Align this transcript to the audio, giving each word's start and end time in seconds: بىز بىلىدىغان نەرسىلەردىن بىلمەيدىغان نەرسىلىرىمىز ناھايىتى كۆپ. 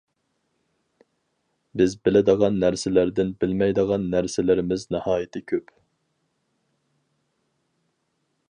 بىز 1.81 1.93
بىلىدىغان 2.07 2.57
نەرسىلەردىن 2.63 3.35
بىلمەيدىغان 3.45 4.09
نەرسىلىرىمىز 4.15 4.89
ناھايىتى 4.97 5.45
كۆپ. 5.53 5.73